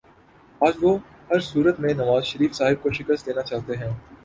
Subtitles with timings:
[0.61, 0.93] آج وہ
[1.29, 3.91] ہر صورت میں نوازشریف صاحب کو شکست دینا چاہتے ہیں